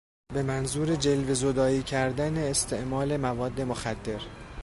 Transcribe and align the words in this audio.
به 0.33 0.43
منظور 0.43 0.95
جلوهزدایی 0.95 1.83
کردن 1.83 2.37
استعمال 2.37 3.17
مواد 3.17 3.61
مخدر 3.61 4.21